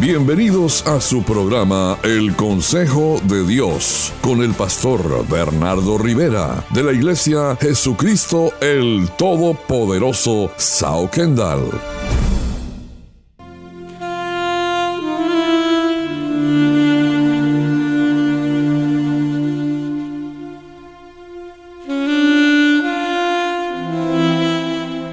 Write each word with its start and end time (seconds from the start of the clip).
Bienvenidos 0.00 0.86
a 0.86 1.00
su 1.00 1.22
programa 1.22 1.96
El 2.02 2.34
Consejo 2.34 3.20
de 3.24 3.46
Dios 3.46 4.12
con 4.20 4.42
el 4.42 4.52
pastor 4.52 5.26
Bernardo 5.28 5.96
Rivera 5.98 6.64
de 6.70 6.82
la 6.82 6.92
Iglesia 6.92 7.56
Jesucristo 7.60 8.52
el 8.60 9.08
Todopoderoso 9.16 10.50
Sao 10.56 11.08
Kendall. 11.10 11.70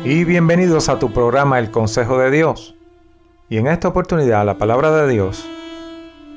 Y 0.03 0.23
bienvenidos 0.25 0.89
a 0.89 0.99
tu 0.99 1.13
programa 1.13 1.59
El 1.59 1.71
Consejo 1.71 2.17
de 2.17 2.31
Dios. 2.31 2.75
Y 3.51 3.57
en 3.57 3.67
esta 3.67 3.89
oportunidad 3.89 4.45
la 4.45 4.57
palabra 4.57 4.95
de 4.95 5.11
Dios 5.11 5.45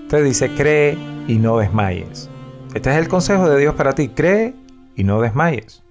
te 0.09 0.21
dice, 0.21 0.51
cree 0.51 0.99
y 1.29 1.37
no 1.37 1.59
desmayes. 1.59 2.29
Este 2.75 2.91
es 2.91 2.97
el 2.97 3.07
consejo 3.07 3.49
de 3.49 3.61
Dios 3.61 3.77
para 3.77 3.93
ti, 3.93 4.09
cree 4.09 4.53
y 4.97 5.05
no 5.05 5.21
desmayes. 5.21 5.85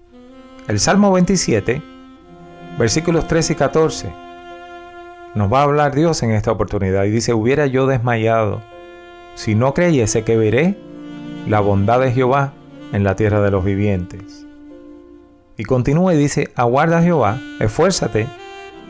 El 0.68 0.82
Salmo 0.82 1.14
27, 1.14 1.82
versículos 2.78 3.26
13 3.26 3.54
y 3.54 3.56
14, 3.56 4.14
nos 5.36 5.52
va 5.52 5.62
a 5.62 5.64
hablar 5.64 5.96
Dios 5.96 6.22
en 6.24 6.32
esta 6.32 6.52
oportunidad 6.52 7.06
y 7.06 7.12
dice, 7.12 7.34
hubiera 7.34 7.68
yo 7.68 7.88
desmayado 7.88 8.62
si 9.36 9.56
no 9.56 9.74
creyese 9.74 10.26
que 10.26 10.36
veré 10.36 10.78
la 11.48 11.62
bondad 11.62 12.02
de 12.02 12.12
Jehová 12.12 12.52
en 12.92 13.06
la 13.06 13.16
tierra 13.16 13.40
de 13.40 13.52
los 13.52 13.64
vivientes. 13.64 14.46
Y 15.58 15.64
continúa 15.64 16.14
y 16.14 16.18
dice, 16.18 16.52
aguarda 16.56 17.02
Jehová, 17.02 17.40
esfuérzate 17.62 18.28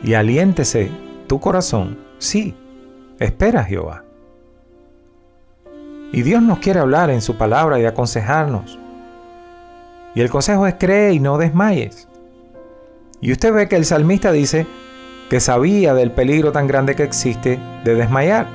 y 0.02 0.14
aliéntese 0.14 0.90
tu 1.28 1.38
corazón. 1.38 2.03
Sí, 2.18 2.54
espera 3.18 3.64
Jehová. 3.64 4.04
Y 6.12 6.22
Dios 6.22 6.42
nos 6.42 6.60
quiere 6.60 6.80
hablar 6.80 7.10
en 7.10 7.20
su 7.20 7.36
palabra 7.36 7.80
y 7.80 7.86
aconsejarnos. 7.86 8.78
Y 10.14 10.20
el 10.20 10.30
consejo 10.30 10.66
es 10.66 10.74
cree 10.78 11.12
y 11.12 11.18
no 11.18 11.38
desmayes. 11.38 12.08
Y 13.20 13.32
usted 13.32 13.52
ve 13.52 13.68
que 13.68 13.76
el 13.76 13.84
salmista 13.84 14.30
dice 14.30 14.66
que 15.28 15.40
sabía 15.40 15.94
del 15.94 16.12
peligro 16.12 16.52
tan 16.52 16.66
grande 16.66 16.94
que 16.94 17.02
existe 17.02 17.58
de 17.84 17.94
desmayar. 17.94 18.46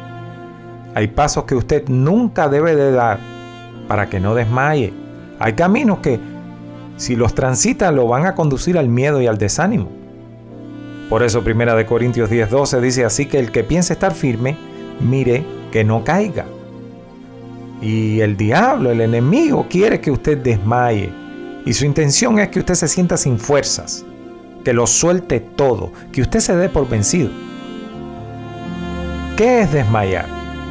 Hay 0.95 1.07
pasos 1.07 1.43
que 1.43 1.55
usted 1.55 1.89
nunca 1.89 2.47
debe 2.47 2.75
de 2.75 2.91
dar 2.91 3.19
para 3.87 4.09
que 4.09 4.19
no 4.19 4.35
desmaye. 4.35 4.93
Hay 5.39 5.53
caminos 5.53 5.99
que 5.99 6.19
si 6.95 7.15
los 7.15 7.33
transita 7.35 7.91
lo 7.91 8.07
van 8.07 8.25
a 8.25 8.35
conducir 8.35 8.77
al 8.77 8.87
miedo 8.87 9.21
y 9.21 9.27
al 9.27 9.37
desánimo. 9.37 9.98
Por 11.09 11.23
eso 11.23 11.43
Primera 11.43 11.75
de 11.75 11.85
Corintios 11.85 12.29
10:12 12.29 12.79
dice 12.81 13.05
así 13.05 13.25
que 13.25 13.39
el 13.39 13.51
que 13.51 13.63
piense 13.63 13.93
estar 13.93 14.13
firme, 14.13 14.55
mire 14.99 15.43
que 15.71 15.83
no 15.83 16.03
caiga. 16.03 16.45
Y 17.81 18.19
el 18.19 18.37
diablo, 18.37 18.91
el 18.91 19.01
enemigo, 19.01 19.67
quiere 19.69 19.99
que 20.01 20.11
usted 20.11 20.37
desmaye. 20.37 21.09
Y 21.65 21.73
su 21.73 21.85
intención 21.85 22.39
es 22.39 22.49
que 22.49 22.59
usted 22.59 22.75
se 22.75 22.87
sienta 22.87 23.17
sin 23.17 23.39
fuerzas, 23.39 24.05
que 24.63 24.73
lo 24.73 24.85
suelte 24.87 25.39
todo, 25.39 25.91
que 26.11 26.21
usted 26.21 26.39
se 26.39 26.55
dé 26.55 26.69
por 26.69 26.87
vencido. 26.87 27.29
¿Qué 29.35 29.61
es 29.61 29.71
desmayar? 29.71 30.25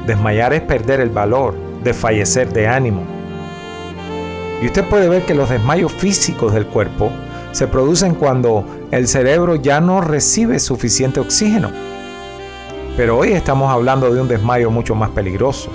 Desmayar 0.06 0.52
es 0.52 0.60
perder 0.62 1.00
el 1.00 1.10
valor, 1.10 1.54
desfallecer 1.82 2.52
de 2.52 2.66
ánimo, 2.66 3.18
y 4.60 4.66
usted 4.66 4.84
puede 4.86 5.08
ver 5.08 5.24
que 5.24 5.34
los 5.34 5.50
desmayos 5.50 5.92
físicos 5.92 6.52
del 6.52 6.66
cuerpo 6.66 7.12
se 7.52 7.66
producen 7.66 8.14
cuando 8.14 8.64
el 8.90 9.08
cerebro 9.08 9.56
ya 9.56 9.80
no 9.80 10.00
recibe 10.00 10.58
suficiente 10.58 11.20
oxígeno. 11.20 11.70
Pero 12.96 13.16
hoy 13.16 13.32
estamos 13.32 13.70
hablando 13.70 14.12
de 14.12 14.20
un 14.20 14.28
desmayo 14.28 14.70
mucho 14.70 14.94
más 14.94 15.10
peligroso. 15.10 15.70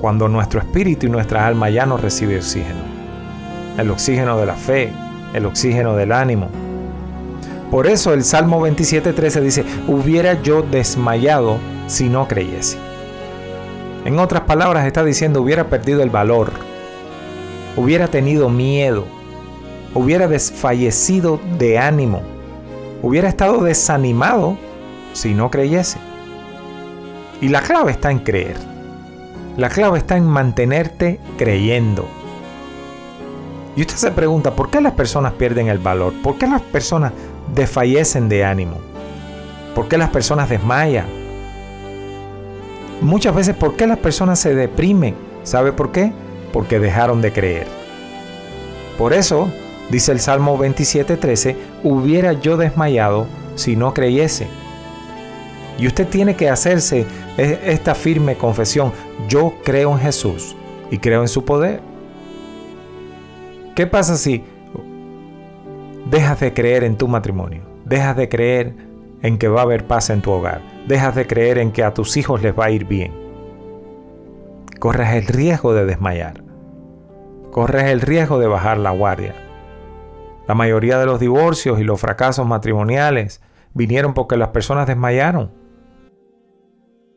Cuando 0.00 0.28
nuestro 0.28 0.60
espíritu 0.60 1.06
y 1.06 1.10
nuestra 1.10 1.46
alma 1.46 1.70
ya 1.70 1.86
no 1.86 1.96
recibe 1.96 2.36
oxígeno. 2.36 2.80
El 3.76 3.90
oxígeno 3.90 4.38
de 4.38 4.46
la 4.46 4.54
fe, 4.54 4.92
el 5.34 5.46
oxígeno 5.46 5.96
del 5.96 6.12
ánimo. 6.12 6.48
Por 7.70 7.86
eso 7.86 8.14
el 8.14 8.24
Salmo 8.24 8.66
27.13 8.66 9.40
dice, 9.40 9.64
hubiera 9.88 10.40
yo 10.42 10.62
desmayado 10.62 11.58
si 11.86 12.08
no 12.08 12.28
creyese. 12.28 12.78
En 14.04 14.18
otras 14.18 14.42
palabras 14.42 14.86
está 14.86 15.04
diciendo, 15.04 15.42
hubiera 15.42 15.68
perdido 15.68 16.02
el 16.02 16.08
valor, 16.08 16.52
hubiera 17.76 18.08
tenido 18.08 18.48
miedo, 18.48 19.04
hubiera 19.98 20.28
desfallecido 20.28 21.40
de 21.58 21.78
ánimo, 21.78 22.22
hubiera 23.02 23.28
estado 23.28 23.62
desanimado 23.62 24.56
si 25.12 25.34
no 25.34 25.50
creyese. 25.50 25.98
Y 27.40 27.48
la 27.48 27.62
clave 27.62 27.92
está 27.92 28.10
en 28.10 28.18
creer. 28.20 28.56
La 29.56 29.68
clave 29.68 29.98
está 29.98 30.16
en 30.16 30.26
mantenerte 30.26 31.20
creyendo. 31.36 32.08
Y 33.76 33.82
usted 33.82 33.96
se 33.96 34.10
pregunta, 34.10 34.56
¿por 34.56 34.70
qué 34.70 34.80
las 34.80 34.92
personas 34.94 35.34
pierden 35.34 35.68
el 35.68 35.78
valor? 35.78 36.12
¿Por 36.22 36.36
qué 36.36 36.46
las 36.46 36.62
personas 36.62 37.12
desfallecen 37.54 38.28
de 38.28 38.44
ánimo? 38.44 38.76
¿Por 39.74 39.88
qué 39.88 39.98
las 39.98 40.10
personas 40.10 40.48
desmayan? 40.48 41.06
Muchas 43.00 43.34
veces, 43.34 43.54
¿por 43.54 43.76
qué 43.76 43.86
las 43.86 43.98
personas 43.98 44.40
se 44.40 44.54
deprimen? 44.54 45.14
¿Sabe 45.44 45.72
por 45.72 45.92
qué? 45.92 46.12
porque 46.52 46.78
dejaron 46.78 47.20
de 47.20 47.32
creer. 47.32 47.66
Por 48.96 49.12
eso, 49.12 49.50
dice 49.90 50.12
el 50.12 50.20
Salmo 50.20 50.58
27:13, 50.58 51.56
hubiera 51.84 52.32
yo 52.32 52.56
desmayado 52.56 53.26
si 53.54 53.76
no 53.76 53.94
creyese. 53.94 54.46
Y 55.78 55.86
usted 55.86 56.08
tiene 56.08 56.34
que 56.34 56.50
hacerse 56.50 57.06
e, 57.36 57.60
esta 57.66 57.94
firme 57.94 58.36
confesión, 58.36 58.92
yo 59.28 59.54
creo 59.64 59.92
en 59.92 59.98
Jesús 59.98 60.56
y 60.90 60.98
creo 60.98 61.22
en 61.22 61.28
su 61.28 61.44
poder. 61.44 61.80
¿Qué 63.74 63.86
pasa 63.86 64.16
si 64.16 64.42
dejas 66.10 66.40
de 66.40 66.52
creer 66.52 66.82
en 66.84 66.96
tu 66.96 67.06
matrimonio? 67.06 67.62
Dejas 67.84 68.16
de 68.16 68.28
creer 68.28 68.74
en 69.22 69.38
que 69.38 69.48
va 69.48 69.60
a 69.60 69.64
haber 69.64 69.86
paz 69.86 70.10
en 70.10 70.20
tu 70.20 70.32
hogar. 70.32 70.62
Dejas 70.88 71.14
de 71.14 71.26
creer 71.26 71.58
en 71.58 71.70
que 71.70 71.84
a 71.84 71.94
tus 71.94 72.16
hijos 72.16 72.42
les 72.42 72.58
va 72.58 72.66
a 72.66 72.70
ir 72.70 72.84
bien 72.84 73.28
corres 74.78 75.14
el 75.14 75.26
riesgo 75.26 75.74
de 75.74 75.84
desmayar. 75.84 76.42
Corres 77.50 77.84
el 77.84 78.00
riesgo 78.00 78.38
de 78.38 78.46
bajar 78.46 78.78
la 78.78 78.90
guardia. 78.90 79.34
La 80.48 80.54
mayoría 80.54 80.98
de 80.98 81.04
los 81.04 81.20
divorcios 81.20 81.78
y 81.78 81.84
los 81.84 82.00
fracasos 82.00 82.46
matrimoniales 82.46 83.42
vinieron 83.74 84.14
porque 84.14 84.38
las 84.38 84.48
personas 84.48 84.86
desmayaron. 84.86 85.52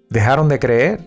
Dejaron 0.10 0.50
de 0.50 0.60
creer. 0.60 1.00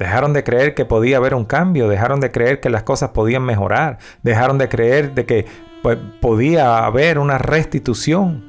Dejaron 0.00 0.32
de 0.32 0.42
creer 0.42 0.74
que 0.74 0.84
podía 0.84 1.18
haber 1.18 1.34
un 1.34 1.44
cambio, 1.44 1.88
dejaron 1.88 2.20
de 2.20 2.30
creer 2.32 2.60
que 2.60 2.68
las 2.68 2.82
cosas 2.82 3.10
podían 3.10 3.44
mejorar, 3.44 3.96
dejaron 4.22 4.58
de 4.58 4.68
creer 4.68 5.14
de 5.14 5.24
que 5.24 5.46
pues, 5.82 5.96
podía 6.20 6.84
haber 6.84 7.18
una 7.18 7.38
restitución, 7.38 8.44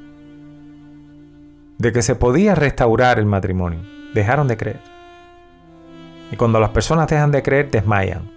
de 1.77 1.93
que 1.93 2.01
se 2.01 2.15
podía 2.15 2.53
restaurar 2.53 3.19
el 3.19 3.27
matrimonio. 3.27 3.79
Dejaron 4.13 4.47
de 4.47 4.57
creer. 4.57 4.81
Y 6.31 6.35
cuando 6.35 6.59
las 6.59 6.71
personas 6.71 7.07
dejan 7.07 7.31
de 7.31 7.43
creer, 7.43 7.69
desmayan. 7.69 8.31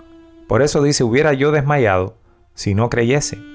Por 0.47 0.63
eso 0.63 0.83
dice, 0.83 1.03
hubiera 1.05 1.33
yo 1.33 1.51
desmayado 1.51 2.17
si 2.55 2.75
no 2.75 2.91
creyese. 2.91 3.50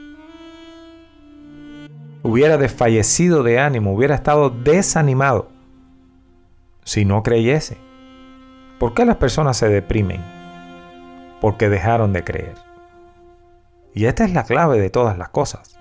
Hubiera 2.28 2.58
desfallecido 2.58 3.44
de 3.44 3.60
ánimo, 3.60 3.94
hubiera 3.94 4.16
estado 4.16 4.50
desanimado 4.50 5.50
si 6.84 7.06
no 7.06 7.22
creyese. 7.22 7.78
¿Por 8.80 8.96
qué 8.96 9.06
las 9.06 9.18
personas 9.18 9.58
se 9.58 9.70
deprimen? 9.70 10.24
Porque 11.40 11.70
dejaron 11.70 12.14
de 12.14 12.24
creer. 12.24 12.56
Y 13.94 14.06
esta 14.06 14.26
es 14.26 14.34
la 14.34 14.44
clave 14.44 14.80
de 14.80 14.90
todas 14.90 15.20
las 15.20 15.30
cosas. 15.30 15.78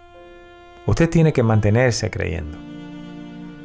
Usted 0.84 1.09
tiene 1.09 1.32
que 1.32 1.43
mantenerse 1.43 2.10
creyendo 2.10 2.59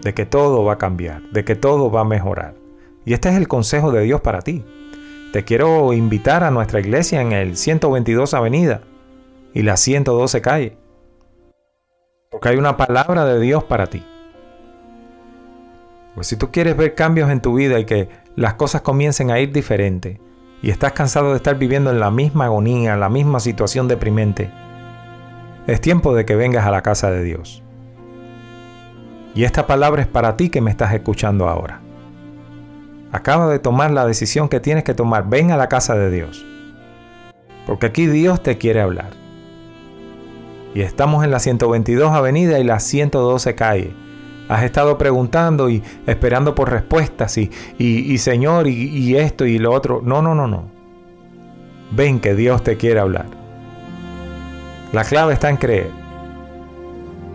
de 0.01 0.13
que 0.13 0.25
todo 0.25 0.63
va 0.63 0.75
a 0.75 0.77
cambiar, 0.77 1.21
de 1.33 1.43
que 1.43 1.57
todo 1.57 1.91
va 1.91 1.99
a 1.99 2.05
mejorar. 2.05 2.55
Y 3.03 3.11
este 3.11 3.27
es 3.27 3.35
el 3.35 3.49
consejo 3.49 3.91
de 3.91 4.03
Dios 4.03 4.21
para 4.21 4.39
ti. 4.39 4.63
Te 5.33 5.43
quiero 5.43 5.91
invitar 5.91 6.45
a 6.45 6.49
nuestra 6.49 6.79
iglesia 6.79 7.19
en 7.19 7.33
el 7.33 7.57
122 7.57 8.33
Avenida 8.33 8.79
y 9.53 9.63
la 9.63 9.75
112 9.75 10.41
Calle. 10.41 10.78
Porque 12.31 12.49
hay 12.49 12.57
una 12.57 12.77
palabra 12.77 13.25
de 13.25 13.39
Dios 13.39 13.63
para 13.63 13.87
ti. 13.87 14.05
Pues 16.13 16.27
si 16.27 16.35
tú 16.35 16.51
quieres 16.51 16.77
ver 16.77 16.93
cambios 16.93 17.31
en 17.31 17.41
tu 17.41 17.55
vida 17.55 17.79
y 17.79 17.85
que 17.85 18.09
las 18.35 18.53
cosas 18.53 18.81
comiencen 18.81 19.31
a 19.31 19.39
ir 19.39 19.51
diferente 19.51 20.21
y 20.61 20.69
estás 20.69 20.91
cansado 20.93 21.31
de 21.31 21.37
estar 21.37 21.57
viviendo 21.57 21.89
en 21.89 21.99
la 21.99 22.11
misma 22.11 22.45
agonía, 22.45 22.93
en 22.93 22.99
la 22.99 23.09
misma 23.09 23.39
situación 23.39 23.87
deprimente, 23.87 24.51
es 25.65 25.81
tiempo 25.81 26.13
de 26.13 26.25
que 26.25 26.35
vengas 26.35 26.67
a 26.67 26.71
la 26.71 26.83
casa 26.83 27.09
de 27.09 27.23
Dios. 27.23 27.63
Y 29.33 29.43
esta 29.43 29.65
palabra 29.65 30.03
es 30.03 30.07
para 30.07 30.37
ti 30.37 30.49
que 30.49 30.61
me 30.61 30.69
estás 30.69 30.93
escuchando 30.93 31.47
ahora. 31.49 31.81
Acaba 33.11 33.49
de 33.49 33.57
tomar 33.57 33.89
la 33.89 34.05
decisión 34.05 34.49
que 34.49 34.59
tienes 34.59 34.83
que 34.83 34.93
tomar. 34.93 35.27
Ven 35.29 35.49
a 35.49 35.57
la 35.57 35.67
casa 35.67 35.95
de 35.95 36.11
Dios. 36.11 36.45
Porque 37.65 37.87
aquí 37.87 38.05
Dios 38.05 38.43
te 38.43 38.59
quiere 38.59 38.81
hablar. 38.81 39.28
Y 40.73 40.81
estamos 40.81 41.23
en 41.23 41.31
la 41.31 41.39
122 41.39 42.11
Avenida 42.11 42.59
y 42.59 42.63
la 42.63 42.79
112 42.79 43.55
Calle. 43.55 43.93
Has 44.47 44.63
estado 44.63 44.97
preguntando 44.97 45.69
y 45.69 45.83
esperando 46.07 46.55
por 46.55 46.71
respuestas 46.71 47.37
y, 47.37 47.51
y, 47.77 48.17
Señor 48.17 48.67
y, 48.67 48.73
y 48.73 49.15
esto 49.15 49.45
y 49.45 49.59
lo 49.59 49.71
otro. 49.71 50.01
No, 50.03 50.21
no, 50.21 50.33
no, 50.33 50.47
no. 50.47 50.71
Ven 51.91 52.19
que 52.19 52.35
Dios 52.35 52.63
te 52.63 52.77
quiere 52.77 52.99
hablar. 52.99 53.27
La 54.91 55.03
clave 55.03 55.33
está 55.33 55.49
en 55.49 55.57
creer. 55.57 55.91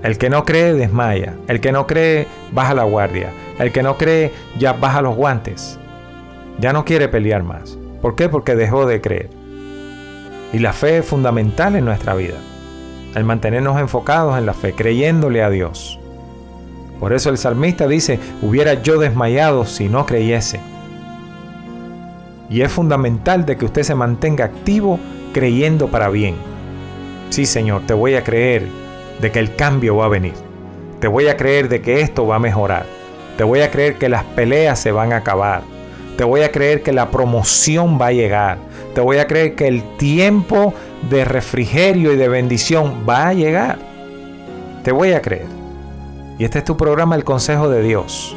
El 0.03 0.19
que 0.19 0.29
no 0.29 0.45
cree 0.45 0.75
desmaya. 0.75 1.35
El 1.47 1.61
que 1.61 1.73
no 1.73 1.87
cree 1.87 2.27
baja 2.53 2.75
la 2.75 2.85
guardia. 2.85 3.31
El 3.59 3.71
que 3.71 3.83
no 3.83 3.97
cree 3.97 4.33
ya 4.59 4.73
baja 4.73 5.01
los 5.01 5.17
guantes. 5.17 5.79
Ya 6.59 6.73
no 6.73 6.85
quiere 6.85 7.09
pelear 7.09 7.43
más. 7.43 7.79
¿Por 8.03 8.17
qué? 8.17 8.29
Porque 8.29 8.57
dejó 8.57 8.87
de 8.87 9.01
creer. 9.01 9.31
Y 10.53 10.59
la 10.59 10.73
fe 10.73 10.99
es 10.99 11.07
fundamental 11.07 11.77
en 11.77 11.85
nuestra 11.85 12.15
vida. 12.15 12.37
El 13.15 13.25
mantenernos 13.25 13.79
enfocados 13.79 14.37
en 14.39 14.47
la 14.47 14.55
fe, 14.55 14.75
creyéndole 14.75 15.43
a 15.43 15.51
Dios. 15.51 15.99
Por 16.99 17.13
eso 17.13 17.31
el 17.31 17.39
salmista 17.39 17.87
dice, 17.87 18.19
hubiera 18.43 18.75
yo 18.83 18.99
desmayado 18.99 19.67
si 19.67 19.89
no 19.89 20.07
creyese. 20.07 20.61
Y 22.51 22.63
es 22.63 22.73
fundamental 22.73 23.47
de 23.47 23.57
que 23.57 23.65
usted 23.65 23.83
se 23.83 23.95
mantenga 23.95 24.45
activo 24.45 24.99
creyendo 25.33 25.89
para 25.89 26.09
bien. 26.09 26.35
Sí, 27.31 27.47
Señor, 27.47 27.83
te 27.87 27.95
voy 27.95 28.15
a 28.15 28.25
creer 28.25 28.67
de 29.21 29.31
que 29.31 29.39
el 29.39 29.55
cambio 29.55 29.97
va 29.97 30.07
a 30.07 30.09
venir. 30.09 30.35
Te 31.01 31.09
voy 31.09 31.29
a 31.29 31.37
creer 31.37 31.69
de 31.69 31.83
que 31.83 32.01
esto 32.01 32.27
va 32.27 32.37
a 32.37 32.41
mejorar. 32.41 32.87
Te 33.37 33.45
voy 33.45 33.61
a 33.61 33.71
creer 33.71 33.97
que 33.97 34.09
las 34.09 34.25
peleas 34.25 34.79
se 34.79 34.93
van 34.93 35.13
a 35.13 35.17
acabar. 35.17 35.63
Te 36.17 36.25
voy 36.25 36.43
a 36.43 36.53
creer 36.53 36.83
que 36.83 36.93
la 36.93 37.11
promoción 37.11 37.99
va 38.01 38.07
a 38.07 38.13
llegar. 38.13 38.59
Te 38.95 39.01
voy 39.01 39.19
a 39.19 39.27
creer 39.27 39.57
que 39.57 39.67
el 39.67 39.83
tiempo 39.97 40.73
de 41.09 41.25
refrigerio 41.25 42.13
y 42.13 42.17
de 42.17 42.29
bendición 42.29 43.05
va 43.09 43.29
a 43.29 43.35
llegar. 43.35 43.79
Te 44.83 44.93
voy 44.93 45.13
a 45.13 45.23
creer. 45.23 45.47
Y 46.39 46.45
este 46.45 46.59
es 46.59 46.65
tu 46.65 46.77
programa, 46.77 47.15
El 47.15 47.25
Consejo 47.25 47.69
de 47.69 47.83
Dios. 47.83 48.37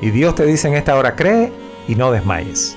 Y 0.00 0.10
Dios 0.10 0.34
te 0.34 0.44
dice 0.44 0.68
en 0.68 0.74
esta 0.74 0.96
hora, 0.96 1.16
cree 1.16 1.52
y 1.88 1.94
no 1.94 2.10
desmayes. 2.10 2.76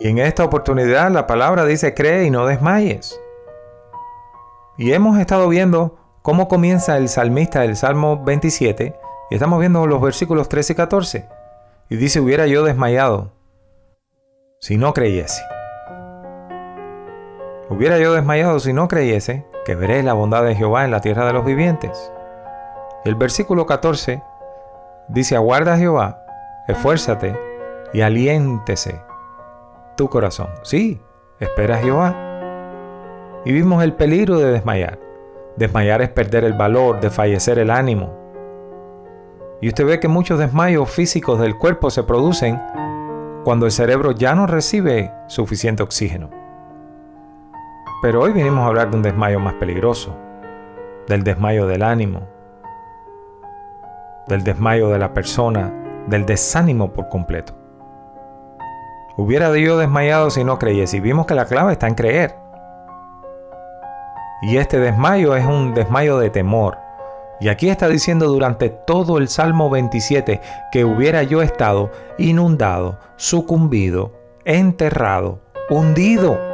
Y 0.00 0.08
en 0.08 0.16
esta 0.16 0.42
oportunidad 0.42 1.10
la 1.10 1.26
palabra 1.26 1.66
dice 1.66 1.92
cree 1.92 2.24
y 2.24 2.30
no 2.30 2.46
desmayes. 2.46 3.20
Y 4.78 4.92
hemos 4.92 5.18
estado 5.18 5.50
viendo 5.50 5.98
cómo 6.22 6.48
comienza 6.48 6.96
el 6.96 7.10
salmista 7.10 7.60
del 7.60 7.76
Salmo 7.76 8.24
27 8.24 8.96
y 9.30 9.34
estamos 9.34 9.60
viendo 9.60 9.86
los 9.86 10.00
versículos 10.00 10.48
13 10.48 10.72
y 10.72 10.76
14. 10.76 11.28
Y 11.90 11.96
dice 11.96 12.20
hubiera 12.20 12.46
yo 12.46 12.64
desmayado 12.64 13.32
si 14.60 14.78
no 14.78 14.94
creyese. 14.94 15.42
Hubiera 17.70 17.98
yo 17.98 18.14
desmayado 18.14 18.58
si 18.60 18.72
no 18.72 18.88
creyese 18.88 19.46
que 19.66 19.74
veré 19.74 20.02
la 20.02 20.14
bondad 20.14 20.42
de 20.42 20.54
Jehová 20.54 20.86
en 20.86 20.90
la 20.90 21.02
tierra 21.02 21.26
de 21.26 21.34
los 21.34 21.44
vivientes. 21.44 22.10
El 23.04 23.14
versículo 23.14 23.66
14 23.66 24.22
dice, 25.08 25.36
aguarda 25.36 25.76
Jehová, 25.76 26.24
esfuérzate 26.66 27.38
y 27.92 28.00
aliéntese 28.00 29.02
tu 29.98 30.08
corazón. 30.08 30.48
Sí, 30.62 31.02
espera 31.40 31.76
a 31.76 31.78
Jehová. 31.78 32.16
Y 33.44 33.52
vimos 33.52 33.84
el 33.84 33.92
peligro 33.92 34.38
de 34.38 34.52
desmayar. 34.52 34.98
Desmayar 35.56 36.00
es 36.00 36.08
perder 36.08 36.44
el 36.44 36.54
valor, 36.54 37.00
de 37.00 37.10
fallecer 37.10 37.58
el 37.58 37.70
ánimo. 37.70 38.16
Y 39.60 39.68
usted 39.68 39.84
ve 39.84 40.00
que 40.00 40.08
muchos 40.08 40.38
desmayos 40.38 40.88
físicos 40.88 41.38
del 41.38 41.58
cuerpo 41.58 41.90
se 41.90 42.02
producen 42.02 42.62
cuando 43.44 43.66
el 43.66 43.72
cerebro 43.72 44.12
ya 44.12 44.34
no 44.34 44.46
recibe 44.46 45.12
suficiente 45.26 45.82
oxígeno. 45.82 46.37
Pero 48.00 48.22
hoy 48.22 48.32
venimos 48.32 48.60
a 48.60 48.66
hablar 48.68 48.90
de 48.90 48.96
un 48.96 49.02
desmayo 49.02 49.40
más 49.40 49.54
peligroso, 49.54 50.14
del 51.08 51.24
desmayo 51.24 51.66
del 51.66 51.82
ánimo, 51.82 52.20
del 54.28 54.44
desmayo 54.44 54.88
de 54.90 54.98
la 54.98 55.12
persona, 55.12 55.72
del 56.06 56.24
desánimo 56.24 56.92
por 56.92 57.08
completo. 57.08 57.54
Hubiera 59.16 59.56
yo 59.56 59.78
desmayado 59.78 60.30
si 60.30 60.44
no 60.44 60.58
creyese 60.58 60.98
y 60.98 61.00
vimos 61.00 61.26
que 61.26 61.34
la 61.34 61.46
clave 61.46 61.72
está 61.72 61.88
en 61.88 61.94
creer. 61.96 62.36
Y 64.42 64.58
este 64.58 64.78
desmayo 64.78 65.34
es 65.34 65.44
un 65.44 65.74
desmayo 65.74 66.20
de 66.20 66.30
temor, 66.30 66.78
y 67.40 67.48
aquí 67.48 67.68
está 67.68 67.88
diciendo 67.88 68.26
durante 68.26 68.68
todo 68.68 69.18
el 69.18 69.28
Salmo 69.28 69.70
27 69.70 70.40
que 70.72 70.84
hubiera 70.84 71.22
yo 71.22 71.40
estado 71.42 71.90
inundado, 72.18 72.98
sucumbido, 73.16 74.12
enterrado, 74.44 75.40
hundido. 75.70 76.47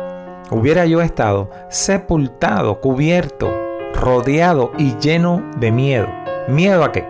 Hubiera 0.51 0.85
yo 0.85 1.01
estado 1.01 1.51
sepultado, 1.69 2.81
cubierto, 2.81 3.51
rodeado 3.95 4.73
y 4.77 4.97
lleno 4.99 5.43
de 5.59 5.73
miedo. 5.73 6.07
¿Miedo 6.49 6.85
a 6.85 6.93
qué? 6.93 7.09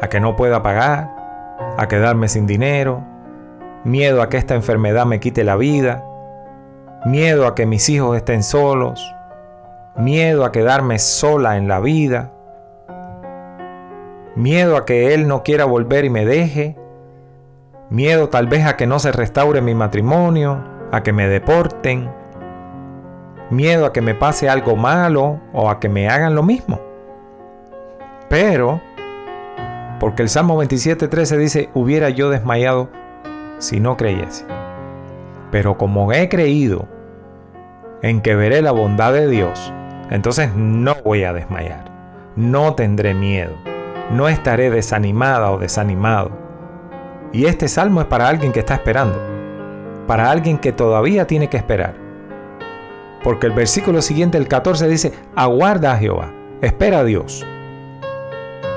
A 0.00 0.08
que 0.08 0.20
no 0.20 0.36
pueda 0.36 0.62
pagar, 0.62 1.10
a 1.76 1.88
quedarme 1.88 2.28
sin 2.28 2.46
dinero, 2.46 3.02
miedo 3.84 4.22
a 4.22 4.28
que 4.28 4.36
esta 4.36 4.54
enfermedad 4.54 5.04
me 5.06 5.18
quite 5.18 5.42
la 5.42 5.56
vida, 5.56 6.04
miedo 7.04 7.46
a 7.46 7.56
que 7.56 7.66
mis 7.66 7.88
hijos 7.88 8.16
estén 8.16 8.44
solos, 8.44 9.14
miedo 9.96 10.44
a 10.44 10.52
quedarme 10.52 11.00
sola 11.00 11.56
en 11.56 11.66
la 11.66 11.80
vida, 11.80 12.32
miedo 14.36 14.76
a 14.76 14.84
que 14.84 15.14
él 15.14 15.26
no 15.26 15.42
quiera 15.42 15.64
volver 15.64 16.04
y 16.04 16.10
me 16.10 16.24
deje, 16.24 16.76
miedo 17.90 18.28
tal 18.28 18.46
vez 18.46 18.64
a 18.66 18.76
que 18.76 18.86
no 18.86 19.00
se 19.00 19.10
restaure 19.10 19.60
mi 19.60 19.74
matrimonio, 19.74 20.71
a 20.92 21.02
que 21.02 21.12
me 21.12 21.26
deporten, 21.26 22.08
miedo 23.50 23.86
a 23.86 23.92
que 23.92 24.02
me 24.02 24.14
pase 24.14 24.48
algo 24.48 24.76
malo 24.76 25.40
o 25.52 25.70
a 25.70 25.80
que 25.80 25.88
me 25.88 26.08
hagan 26.08 26.34
lo 26.34 26.42
mismo. 26.42 26.80
Pero, 28.28 28.80
porque 29.98 30.22
el 30.22 30.28
Salmo 30.28 30.62
27.13 30.62 31.36
dice, 31.38 31.70
hubiera 31.74 32.10
yo 32.10 32.30
desmayado 32.30 32.90
si 33.58 33.80
no 33.80 33.96
creyese. 33.96 34.44
Pero 35.50 35.78
como 35.78 36.12
he 36.12 36.28
creído 36.28 36.86
en 38.02 38.20
que 38.20 38.34
veré 38.34 38.60
la 38.62 38.72
bondad 38.72 39.12
de 39.14 39.28
Dios, 39.28 39.72
entonces 40.10 40.54
no 40.54 40.96
voy 41.04 41.24
a 41.24 41.32
desmayar, 41.32 41.90
no 42.36 42.74
tendré 42.74 43.14
miedo, 43.14 43.54
no 44.10 44.28
estaré 44.28 44.70
desanimada 44.70 45.50
o 45.50 45.58
desanimado. 45.58 46.32
Y 47.32 47.46
este 47.46 47.68
salmo 47.68 48.02
es 48.02 48.06
para 48.08 48.28
alguien 48.28 48.52
que 48.52 48.60
está 48.60 48.74
esperando, 48.74 49.18
para 50.06 50.30
alguien 50.30 50.58
que 50.58 50.72
todavía 50.72 51.26
tiene 51.26 51.48
que 51.48 51.56
esperar. 51.56 51.94
Porque 53.22 53.46
el 53.46 53.52
versículo 53.52 54.02
siguiente, 54.02 54.38
el 54.38 54.48
14, 54.48 54.88
dice, 54.88 55.12
aguarda 55.36 55.92
a 55.92 55.98
Jehová, 55.98 56.32
espera 56.60 57.00
a 57.00 57.04
Dios. 57.04 57.46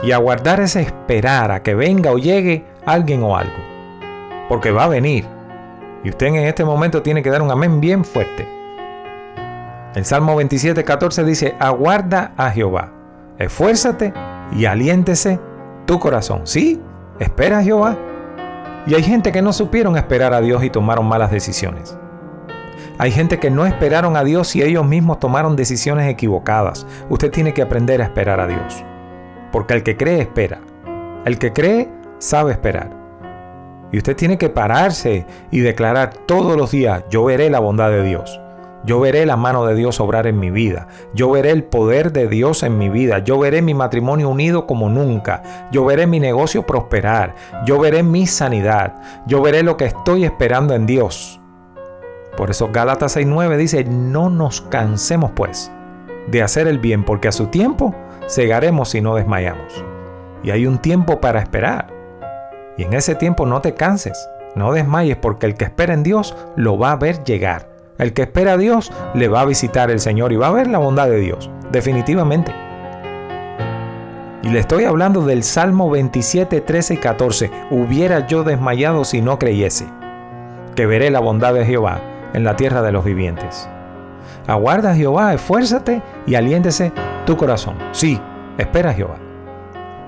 Y 0.04 0.12
aguardar 0.12 0.60
es 0.60 0.76
esperar 0.76 1.52
a 1.52 1.64
que 1.64 1.74
venga 1.74 2.12
o 2.12 2.18
llegue 2.18 2.66
alguien 2.86 3.24
o 3.24 3.36
algo. 3.36 3.58
Porque 4.48 4.72
va 4.72 4.84
a 4.84 4.90
venir. 4.90 5.26
Y 6.04 6.10
usted 6.10 6.28
en 6.28 6.36
este 6.36 6.64
momento 6.64 7.02
tiene 7.02 7.24
que 7.24 7.32
dar 7.32 7.42
un 7.42 7.50
amén 7.50 7.82
bien 7.82 8.06
fuerte. 8.06 8.48
El 9.96 10.06
Salmo 10.06 10.36
27, 10.36 10.84
14 10.84 11.24
dice, 11.24 11.56
aguarda 11.58 12.34
a 12.38 12.52
Jehová, 12.52 12.92
esfuérzate 13.40 14.14
y 14.52 14.66
aliéntese 14.66 15.40
tu 15.86 16.00
corazón. 16.00 16.42
Sí, 16.44 16.82
espera 17.18 17.60
a 17.60 17.64
Jehová. 17.64 17.98
Y 18.88 18.94
hay 18.94 19.04
gente 19.04 19.32
que 19.32 19.42
no 19.42 19.52
supieron 19.52 19.98
esperar 19.98 20.34
a 20.34 20.42
Dios 20.42 20.64
y 20.64 20.70
tomaron 20.70 21.08
malas 21.08 21.32
decisiones. 21.32 21.98
Hay 22.98 23.12
gente 23.12 23.40
que 23.40 23.50
no 23.50 23.66
esperaron 23.66 24.16
a 24.16 24.24
Dios 24.24 24.56
y 24.56 24.62
ellos 24.62 24.86
mismos 24.86 25.20
tomaron 25.20 25.56
decisiones 25.56 26.10
equivocadas. 26.10 26.86
Usted 27.10 27.32
tiene 27.32 27.54
que 27.54 27.62
aprender 27.62 28.02
a 28.02 28.06
esperar 28.06 28.40
a 28.40 28.48
Dios. 28.48 28.84
Porque 29.52 29.74
el 29.74 29.84
que 29.84 29.98
cree 29.98 30.22
espera. 30.22 30.62
El 31.26 31.40
que 31.40 31.52
cree 31.52 31.90
sabe 32.20 32.52
esperar. 32.52 32.92
Y 33.92 33.98
usted 33.98 34.16
tiene 34.16 34.38
que 34.38 34.50
pararse 34.50 35.26
y 35.52 35.60
declarar 35.60 36.14
todos 36.26 36.56
los 36.56 36.72
días, 36.72 37.04
yo 37.10 37.26
veré 37.26 37.50
la 37.50 37.60
bondad 37.60 37.90
de 37.90 38.04
Dios. 38.04 38.40
Yo 38.86 39.00
veré 39.00 39.26
la 39.26 39.36
mano 39.36 39.66
de 39.66 39.74
Dios 39.76 40.00
obrar 40.00 40.28
en 40.28 40.40
mi 40.40 40.52
vida. 40.52 40.88
Yo 41.14 41.32
veré 41.32 41.52
el 41.52 41.64
poder 41.64 42.12
de 42.12 42.28
Dios 42.28 42.62
en 42.64 42.78
mi 42.78 42.90
vida. 42.90 43.20
Yo 43.20 43.40
veré 43.40 43.62
mi 43.62 43.74
matrimonio 43.74 44.30
unido 44.30 44.68
como 44.68 44.90
nunca. 44.90 45.42
Yo 45.72 45.86
veré 45.86 46.06
mi 46.06 46.20
negocio 46.20 46.66
prosperar. 46.66 47.36
Yo 47.66 47.80
veré 47.80 48.04
mi 48.04 48.28
sanidad. 48.28 48.94
Yo 49.26 49.42
veré 49.42 49.64
lo 49.64 49.76
que 49.76 49.86
estoy 49.86 50.24
esperando 50.24 50.76
en 50.76 50.86
Dios. 50.86 51.42
Por 52.38 52.52
eso 52.52 52.70
Gálatas 52.72 53.18
6.9 53.18 53.58
dice, 53.58 53.84
no 53.86 54.30
nos 54.30 54.62
cansemos 54.62 55.32
pues 55.32 55.72
de 56.28 56.44
hacer 56.44 56.68
el 56.68 56.80
bien, 56.80 57.04
porque 57.04 57.28
a 57.28 57.32
su 57.32 57.48
tiempo 57.48 57.96
segaremos 58.28 58.90
si 58.90 59.02
no 59.02 59.16
desmayamos. 59.16 59.84
Y 60.44 60.52
hay 60.52 60.68
un 60.68 60.80
tiempo 60.80 61.22
para 61.22 61.40
esperar. 61.40 61.88
Y 62.78 62.84
en 62.84 62.94
ese 62.94 63.16
tiempo 63.16 63.46
no 63.46 63.62
te 63.62 63.74
canses, 63.74 64.30
no 64.56 64.74
desmayes, 64.74 65.18
porque 65.18 65.46
el 65.46 65.56
que 65.56 65.66
espera 65.66 65.94
en 65.94 66.04
Dios 66.04 66.36
lo 66.56 66.78
va 66.78 66.92
a 66.92 66.98
ver 66.98 67.24
llegar. 67.24 67.75
El 67.98 68.12
que 68.12 68.24
espera 68.24 68.54
a 68.54 68.58
Dios 68.58 68.92
le 69.14 69.30
va 69.30 69.42
a 69.42 69.46
visitar 69.46 69.90
el 69.90 70.02
Señor 70.02 70.34
y 70.34 70.36
va 70.36 70.48
a 70.48 70.52
ver 70.52 70.68
la 70.68 70.80
bondad 70.80 71.08
de 71.08 71.20
Dios, 71.20 71.50
definitivamente. 71.72 72.54
Y 74.44 74.50
le 74.50 74.60
estoy 74.60 74.84
hablando 74.84 75.22
del 75.22 75.44
Salmo 75.44 75.90
27, 75.90 76.60
13 76.60 76.94
y 76.94 76.98
14. 76.98 77.52
Hubiera 77.72 78.28
yo 78.28 78.44
desmayado 78.44 79.06
si 79.06 79.22
no 79.22 79.40
creyese, 79.40 79.88
que 80.76 80.86
veré 80.86 81.10
la 81.10 81.22
bondad 81.22 81.54
de 81.54 81.66
Jehová 81.66 82.02
en 82.34 82.44
la 82.44 82.58
tierra 82.58 82.82
de 82.82 82.92
los 82.92 83.06
vivientes. 83.06 83.70
Aguarda 84.46 84.94
Jehová, 84.94 85.34
esfuérzate 85.34 86.02
y 86.28 86.36
aliéntese 86.36 86.92
tu 87.26 87.38
corazón. 87.38 87.76
Sí, 87.94 88.20
espera 88.58 88.90
a 88.90 88.94
Jehová. 88.94 89.16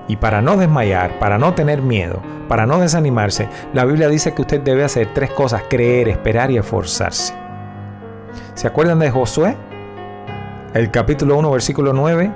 Y 0.08 0.16
para 0.16 0.42
no 0.42 0.58
desmayar, 0.58 1.18
para 1.18 1.38
no 1.38 1.54
tener 1.54 1.80
miedo, 1.80 2.20
para 2.48 2.66
no 2.66 2.78
desanimarse, 2.78 3.48
la 3.72 3.86
Biblia 3.86 4.08
dice 4.08 4.34
que 4.34 4.42
usted 4.42 4.60
debe 4.60 4.84
hacer 4.84 5.08
tres 5.14 5.30
cosas, 5.30 5.62
creer, 5.70 6.08
esperar 6.08 6.50
y 6.50 6.58
esforzarse. 6.58 7.47
¿Se 8.58 8.66
acuerdan 8.66 8.98
de 8.98 9.08
Josué? 9.08 9.56
El 10.74 10.90
capítulo 10.90 11.38
1, 11.38 11.48
versículo 11.48 11.92
9, 11.92 12.32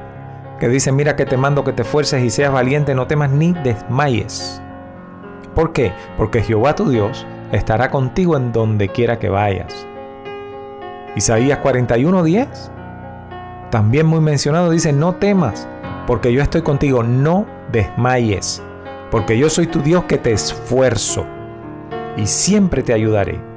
que 0.60 0.68
dice, 0.68 0.92
mira 0.92 1.16
que 1.16 1.26
te 1.26 1.36
mando 1.36 1.64
que 1.64 1.72
te 1.72 1.82
esfuerces 1.82 2.22
y 2.22 2.30
seas 2.30 2.52
valiente, 2.52 2.94
no 2.94 3.08
temas 3.08 3.32
ni 3.32 3.52
desmayes. 3.64 4.62
¿Por 5.56 5.72
qué? 5.72 5.90
Porque 6.16 6.40
Jehová 6.40 6.76
tu 6.76 6.88
Dios 6.88 7.26
estará 7.50 7.90
contigo 7.90 8.36
en 8.36 8.52
donde 8.52 8.88
quiera 8.88 9.18
que 9.18 9.30
vayas. 9.30 9.84
Isaías 11.16 11.58
41:10, 11.60 12.46
también 13.70 14.06
muy 14.06 14.20
mencionado, 14.20 14.70
dice, 14.70 14.92
no 14.92 15.16
temas, 15.16 15.66
porque 16.06 16.32
yo 16.32 16.40
estoy 16.40 16.62
contigo, 16.62 17.02
no 17.02 17.46
desmayes, 17.72 18.62
porque 19.10 19.36
yo 19.36 19.50
soy 19.50 19.66
tu 19.66 19.80
Dios 19.82 20.04
que 20.04 20.18
te 20.18 20.30
esfuerzo 20.30 21.26
y 22.16 22.28
siempre 22.28 22.84
te 22.84 22.92
ayudaré 22.92 23.51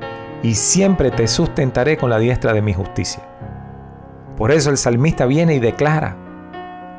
y 0.45 0.53
siempre 0.53 1.09
te 1.09 1.27
sustentaré 1.27 1.97
con 1.97 2.11
la 2.11 2.19
diestra 2.19 2.53
de 2.53 2.61
mi 2.61 2.71
justicia. 2.71 3.23
Por 4.37 4.51
eso 4.51 4.69
el 4.69 4.77
salmista 4.77 5.25
viene 5.25 5.55
y 5.55 5.59
declara, 5.59 6.17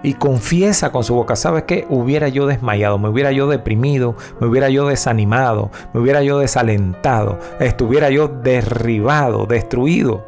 y 0.03 0.15
confiesa 0.15 0.91
con 0.91 1.05
su 1.05 1.15
boca, 1.15 1.37
¿sabes 1.37 1.63
qué? 1.63 1.87
Hubiera 1.89 2.27
yo 2.27 2.49
desmayado, 2.49 2.99
me 2.99 3.09
hubiera 3.09 3.31
yo 3.31 3.47
deprimido, 3.47 4.17
me 4.41 4.49
hubiera 4.49 4.69
yo 4.69 4.89
desanimado, 4.89 5.71
me 5.93 6.01
hubiera 6.01 6.25
yo 6.25 6.41
desalentado, 6.41 7.39
estuviera 7.61 8.11
yo 8.11 8.27
derribado, 8.27 9.47
destruido, 9.47 10.27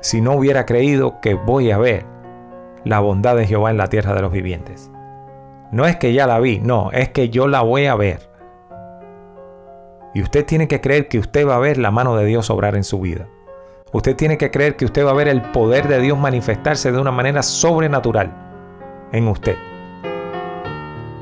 si 0.00 0.22
no 0.22 0.32
hubiera 0.32 0.64
creído 0.64 1.20
que 1.20 1.34
voy 1.34 1.72
a 1.72 1.78
ver 1.78 2.06
la 2.84 3.00
bondad 3.00 3.36
de 3.36 3.46
Jehová 3.46 3.70
en 3.70 3.76
la 3.76 3.88
tierra 3.88 4.14
de 4.14 4.22
los 4.22 4.32
vivientes. 4.32 4.90
No 5.72 5.84
es 5.84 5.96
que 5.96 6.14
ya 6.14 6.26
la 6.26 6.40
vi, 6.40 6.58
no, 6.58 6.90
es 6.90 7.10
que 7.10 7.28
yo 7.28 7.48
la 7.48 7.60
voy 7.60 7.84
a 7.84 7.94
ver. 7.96 8.33
Y 10.14 10.22
usted 10.22 10.46
tiene 10.46 10.68
que 10.68 10.80
creer 10.80 11.08
que 11.08 11.18
usted 11.18 11.46
va 11.46 11.56
a 11.56 11.60
ver 11.60 11.76
la 11.76 11.90
mano 11.90 12.16
de 12.16 12.24
Dios 12.24 12.48
obrar 12.48 12.76
en 12.76 12.84
su 12.84 13.00
vida. 13.00 13.28
Usted 13.92 14.16
tiene 14.16 14.38
que 14.38 14.50
creer 14.50 14.76
que 14.76 14.84
usted 14.84 15.04
va 15.04 15.10
a 15.10 15.14
ver 15.14 15.28
el 15.28 15.42
poder 15.42 15.88
de 15.88 16.00
Dios 16.00 16.18
manifestarse 16.18 16.90
de 16.92 16.98
una 16.98 17.10
manera 17.10 17.42
sobrenatural 17.42 18.32
en 19.12 19.28
usted. 19.28 19.56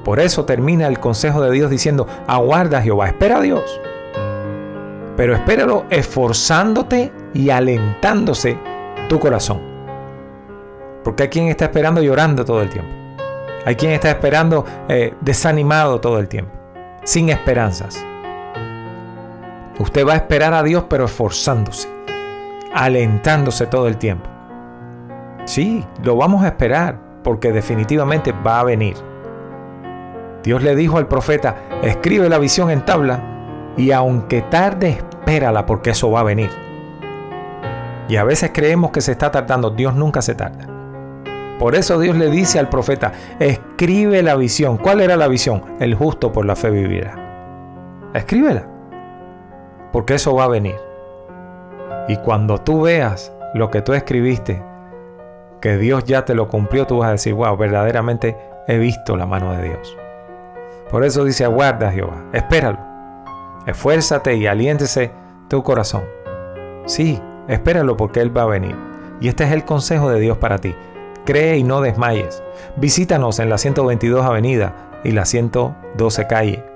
Por 0.05 0.21
eso 0.21 0.45
termina 0.45 0.87
el 0.87 0.99
consejo 0.99 1.41
de 1.43 1.51
Dios 1.51 1.71
diciendo, 1.71 2.07
aguarda 2.27 2.83
Jehová, 2.83 3.09
espera 3.09 3.39
a 3.39 3.41
Dios. 3.41 3.81
Pero 5.17 5.35
espéralo 5.35 5.85
esforzándote 5.91 7.13
y 7.35 7.51
alentándose 7.51 8.59
tu 9.09 9.19
corazón. 9.19 9.61
Porque 11.05 11.25
hay 11.25 11.29
quien 11.29 11.49
está 11.49 11.67
esperando 11.67 12.03
llorando 12.03 12.45
todo 12.45 12.63
el 12.63 12.69
tiempo. 12.69 12.91
Hay 13.65 13.77
quien 13.77 13.93
está 13.93 14.11
esperando 14.11 14.65
eh, 14.89 15.15
desanimado 15.21 16.01
todo 16.01 16.19
el 16.19 16.29
tiempo, 16.29 16.53
sin 17.05 17.29
esperanzas. 17.29 18.05
Usted 19.83 20.07
va 20.07 20.13
a 20.13 20.17
esperar 20.17 20.55
a 20.55 20.63
Dios 20.63 20.85
pero 20.89 21.07
esforzándose, 21.07 21.89
alentándose 22.73 23.67
todo 23.67 23.89
el 23.89 23.97
tiempo. 23.97 24.31
Sí, 25.45 25.85
lo 26.05 26.15
vamos 26.15 26.45
a 26.45 26.49
esperar, 26.49 27.01
porque 27.25 27.51
definitivamente 27.51 28.31
va 28.31 28.61
a 28.61 28.65
venir. 28.65 28.95
Dios 30.45 30.63
le 30.63 30.77
dijo 30.77 30.99
al 30.99 31.09
profeta, 31.09 31.57
escribe 31.83 32.29
la 32.29 32.39
visión 32.39 32.71
en 32.71 32.85
tabla 32.85 33.73
y 33.77 33.91
aunque 33.91 34.43
tarde, 34.43 34.91
espérala 34.91 35.67
porque 35.67 35.91
eso 35.91 36.13
va 36.13 36.21
a 36.21 36.25
venir. 36.25 36.51
Y 38.09 38.15
a 38.15 38.23
veces 38.23 38.53
creemos 38.55 38.93
que 38.93 39.01
se 39.01 39.11
está 39.11 39.33
tardando, 39.33 39.71
Dios 39.71 39.97
nunca 39.97 40.23
se 40.23 40.37
tarda. 40.37 40.69
Por 41.59 41.75
eso 41.75 41.99
Dios 41.99 42.17
le 42.17 42.31
dice 42.31 42.61
al 42.61 42.69
profeta, 42.69 43.11
escribe 43.41 44.23
la 44.23 44.37
visión. 44.37 44.77
¿Cuál 44.77 45.01
era 45.01 45.17
la 45.17 45.27
visión? 45.27 45.65
El 45.81 45.97
justo 45.97 46.31
por 46.31 46.47
la 46.47 46.55
fe 46.55 46.71
vivirá. 46.71 48.11
Escríbela, 48.15 48.69
porque 49.93 50.15
eso 50.15 50.35
va 50.35 50.45
a 50.45 50.49
venir. 50.49 50.77
Y 52.09 52.17
cuando 52.17 52.59
tú 52.59 52.83
veas 52.83 53.33
lo 53.55 53.71
que 53.71 53.83
tú 53.83 53.93
escribiste, 53.93 54.63
que 55.61 55.77
Dios 55.77 56.05
ya 56.05 56.25
te 56.25 56.35
lo 56.35 56.49
cumplió, 56.49 56.87
tú 56.87 56.99
vas 56.99 57.09
a 57.09 57.13
decir, 57.13 57.35
wow, 57.35 57.57
verdaderamente 57.57 58.37
he 58.67 58.79
visto 58.79 59.17
la 59.17 59.27
mano 59.27 59.53
de 59.53 59.63
Dios. 59.69 59.97
Por 60.91 61.05
eso 61.05 61.25
dice, 61.25 61.45
aguarda 61.45 61.93
Jehová, 61.93 62.25
espéralo. 62.33 62.79
Esfuérzate 63.67 64.35
y 64.35 64.47
aliéntese 64.47 65.13
tu 65.49 65.63
corazón. 65.63 66.03
Sí, 66.87 67.21
espéralo 67.47 67.97
porque 67.97 68.21
Él 68.21 68.37
va 68.37 68.43
a 68.43 68.47
venir. 68.47 68.77
Y 69.21 69.29
este 69.29 69.45
es 69.45 69.53
el 69.53 69.65
consejo 69.65 70.11
de 70.11 70.19
Dios 70.19 70.37
para 70.39 70.59
ti. 70.59 70.75
Cree 71.25 71.57
y 71.59 71.63
no 71.63 71.81
desmayes. 71.81 72.43
Visítanos 72.77 73.39
en 73.39 73.49
la 73.49 73.59
122 73.59 74.25
Avenida 74.25 74.75
y 75.05 75.13
la 75.13 75.25
112 75.25 76.27
Calle. 76.27 76.72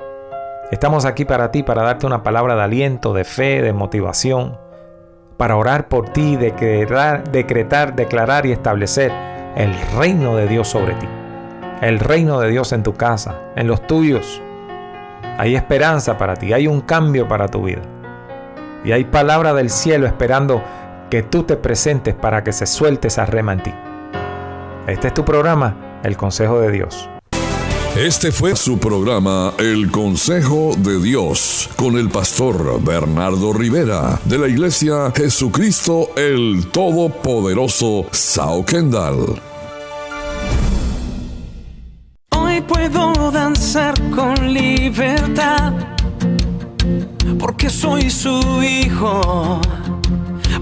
Estamos 0.70 1.04
aquí 1.04 1.24
para 1.24 1.50
ti, 1.50 1.62
para 1.62 1.82
darte 1.82 2.06
una 2.06 2.22
palabra 2.22 2.56
de 2.56 2.62
aliento, 2.62 3.12
de 3.12 3.24
fe, 3.24 3.62
de 3.62 3.72
motivación 3.72 4.58
para 5.36 5.56
orar 5.56 5.88
por 5.88 6.08
ti, 6.10 6.36
decretar, 6.36 7.30
decretar, 7.30 7.94
declarar 7.94 8.46
y 8.46 8.52
establecer 8.52 9.12
el 9.54 9.74
reino 9.96 10.36
de 10.36 10.46
Dios 10.48 10.68
sobre 10.68 10.94
ti. 10.94 11.06
El 11.82 11.98
reino 12.00 12.40
de 12.40 12.50
Dios 12.50 12.72
en 12.72 12.82
tu 12.82 12.94
casa, 12.94 13.38
en 13.54 13.66
los 13.66 13.86
tuyos. 13.86 14.40
Hay 15.38 15.54
esperanza 15.54 16.16
para 16.16 16.34
ti, 16.34 16.52
hay 16.52 16.66
un 16.66 16.80
cambio 16.80 17.28
para 17.28 17.48
tu 17.48 17.64
vida. 17.64 17.82
Y 18.84 18.92
hay 18.92 19.04
palabra 19.04 19.52
del 19.52 19.68
cielo 19.68 20.06
esperando 20.06 20.62
que 21.10 21.22
tú 21.22 21.42
te 21.42 21.56
presentes 21.56 22.14
para 22.14 22.42
que 22.42 22.52
se 22.52 22.66
suelte 22.66 23.08
esa 23.08 23.26
rema 23.26 23.52
en 23.52 23.62
ti. 23.62 23.74
Este 24.86 25.08
es 25.08 25.14
tu 25.14 25.24
programa, 25.24 26.00
El 26.02 26.16
Consejo 26.16 26.60
de 26.60 26.70
Dios. 26.70 27.10
Este 27.96 28.30
fue 28.30 28.54
su 28.56 28.78
programa 28.78 29.54
El 29.58 29.90
Consejo 29.90 30.74
de 30.76 31.00
Dios 31.00 31.70
con 31.76 31.96
el 31.96 32.10
pastor 32.10 32.78
Bernardo 32.84 33.54
Rivera 33.54 34.20
de 34.26 34.36
la 34.36 34.48
iglesia 34.48 35.10
Jesucristo 35.16 36.10
el 36.14 36.66
Todopoderoso 36.72 38.04
Sao 38.12 38.66
Kendall. 38.66 39.40
Hoy 42.32 42.60
puedo 42.60 43.30
danzar 43.30 43.94
con 44.10 44.52
libertad 44.52 45.72
porque 47.38 47.70
soy 47.70 48.10
su 48.10 48.62
hijo, 48.62 49.58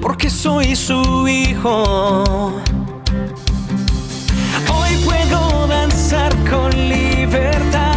porque 0.00 0.30
soy 0.30 0.76
su 0.76 1.26
hijo. 1.26 2.62
Hoy 4.72 4.96
puedo 5.04 5.63
danzar 6.14 6.32
con 6.48 6.70
libertad 6.88 7.93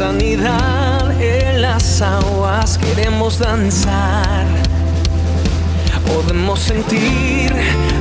sanidad 0.00 1.12
en 1.20 1.60
las 1.60 2.00
aguas, 2.00 2.78
queremos 2.78 3.38
danzar. 3.38 4.46
Podemos 6.06 6.58
sentir 6.58 7.52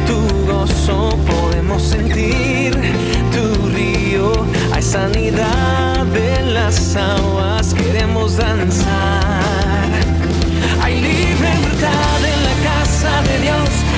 tu 0.08 0.20
gozo, 0.50 1.10
podemos 1.28 1.82
sentir 1.84 2.72
tu 3.36 3.68
río. 3.76 4.32
Hay 4.72 4.82
sanidad 4.82 6.08
en 6.16 6.54
las 6.54 6.96
aguas, 6.96 7.74
queremos 7.74 8.38
danzar. 8.38 9.90
Hay 10.82 11.02
libertad 11.02 12.20
en 12.34 12.40
la 12.48 12.56
casa 12.70 13.22
de 13.24 13.42
Dios. 13.42 13.89